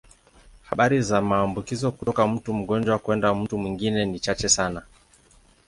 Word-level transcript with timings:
Habari 0.63 1.01
za 1.01 1.21
maambukizo 1.21 1.91
kutoka 1.91 2.27
mtu 2.27 2.53
mgonjwa 2.53 2.99
kwenda 2.99 3.33
mtu 3.33 3.57
mwingine 3.57 4.05
ni 4.05 4.19
chache 4.19 4.49
sana. 4.49 4.81